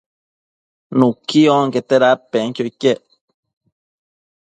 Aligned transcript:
nuqui 0.97 1.41
onquete 1.59 1.95
dadpenquio 2.03 2.69
iquec 2.71 3.01